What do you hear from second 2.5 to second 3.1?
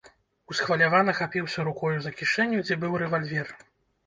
дзе быў